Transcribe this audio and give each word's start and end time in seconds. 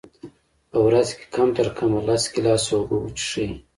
په 0.69 0.77
ورځ 0.87 1.07
کي 1.17 1.25
کم 1.35 1.47
ترکمه 1.57 1.99
لس 2.07 2.23
ګیلاسه 2.33 2.71
اوبه 2.75 2.95
وچیښئ 2.99 3.49